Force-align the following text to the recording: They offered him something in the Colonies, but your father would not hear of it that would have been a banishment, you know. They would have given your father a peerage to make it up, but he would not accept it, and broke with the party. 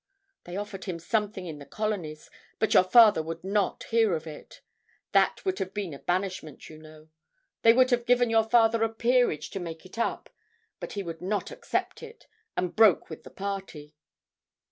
They 0.45 0.57
offered 0.57 0.85
him 0.85 0.97
something 0.97 1.45
in 1.45 1.59
the 1.59 1.65
Colonies, 1.67 2.31
but 2.57 2.73
your 2.73 2.83
father 2.83 3.21
would 3.21 3.43
not 3.43 3.83
hear 3.83 4.15
of 4.15 4.25
it 4.25 4.61
that 5.11 5.45
would 5.45 5.59
have 5.59 5.75
been 5.75 5.93
a 5.93 5.99
banishment, 5.99 6.71
you 6.71 6.79
know. 6.79 7.09
They 7.61 7.71
would 7.71 7.91
have 7.91 8.07
given 8.07 8.31
your 8.31 8.49
father 8.49 8.81
a 8.81 8.89
peerage 8.89 9.51
to 9.51 9.59
make 9.59 9.85
it 9.85 9.99
up, 9.99 10.31
but 10.79 10.93
he 10.93 11.03
would 11.03 11.21
not 11.21 11.51
accept 11.51 12.01
it, 12.01 12.25
and 12.57 12.75
broke 12.75 13.11
with 13.11 13.21
the 13.21 13.29
party. 13.29 13.93